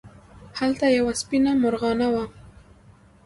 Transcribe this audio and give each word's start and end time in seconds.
هلته 0.59 0.85
یوه 0.97 1.13
سپېنه 1.21 1.51
مرغانه 1.63 2.07
وه. 2.13 2.25